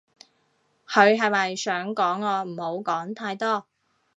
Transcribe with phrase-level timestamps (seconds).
[0.87, 3.67] 佢係咪想講我唔好講太多